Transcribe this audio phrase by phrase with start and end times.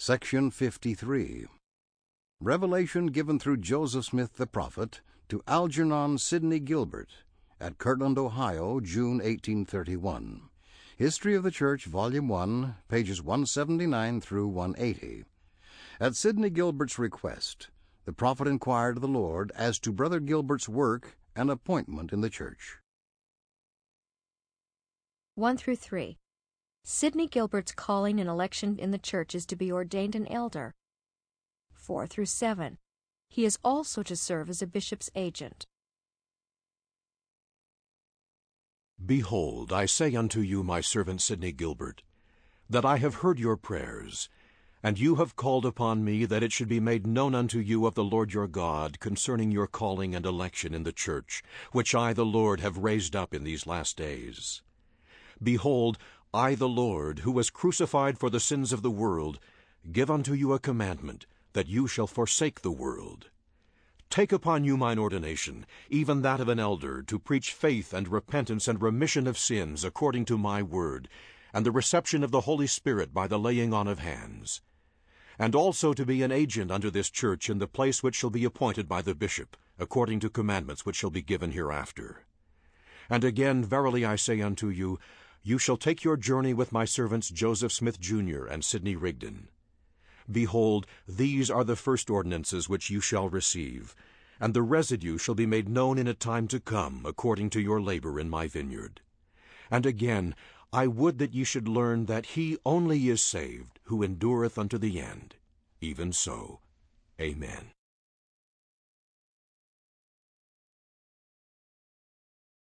[0.00, 1.46] Section 53
[2.40, 7.08] Revelation given through Joseph Smith the prophet to Algernon Sidney Gilbert
[7.60, 10.42] at Kirtland, Ohio, June 1831.
[10.96, 15.24] History of the Church, Volume 1, pages 179 through 180.
[15.98, 17.70] At Sidney Gilbert's request,
[18.04, 22.30] the prophet inquired of the Lord as to Brother Gilbert's work and appointment in the
[22.30, 22.76] church.
[25.34, 26.18] 1 through 3.
[26.90, 30.74] Sidney Gilbert's calling and election in the church is to be ordained an elder.
[31.74, 32.78] 4 through 7.
[33.28, 35.66] He is also to serve as a bishop's agent.
[39.04, 42.02] Behold, I say unto you, my servant Sidney Gilbert,
[42.70, 44.30] that I have heard your prayers,
[44.82, 47.96] and you have called upon me that it should be made known unto you of
[47.96, 52.24] the Lord your God concerning your calling and election in the church, which I the
[52.24, 54.62] Lord have raised up in these last days.
[55.42, 55.98] Behold,
[56.34, 59.38] I the Lord, who was crucified for the sins of the world,
[59.90, 63.30] give unto you a commandment, that you shall forsake the world.
[64.10, 68.68] Take upon you mine ordination, even that of an elder, to preach faith and repentance
[68.68, 71.08] and remission of sins according to my word,
[71.54, 74.60] and the reception of the Holy Spirit by the laying on of hands.
[75.38, 78.44] And also to be an agent unto this church in the place which shall be
[78.44, 82.26] appointed by the bishop, according to commandments which shall be given hereafter.
[83.08, 84.98] And again, verily I say unto you,
[85.48, 88.44] you shall take your journey with my servants Joseph Smith Jr.
[88.44, 89.48] and Sidney Rigdon.
[90.30, 93.94] Behold, these are the first ordinances which you shall receive,
[94.38, 97.80] and the residue shall be made known in a time to come, according to your
[97.80, 99.00] labor in my vineyard.
[99.70, 100.34] And again,
[100.70, 105.00] I would that ye should learn that he only is saved who endureth unto the
[105.00, 105.36] end.
[105.80, 106.60] Even so.
[107.18, 107.70] Amen.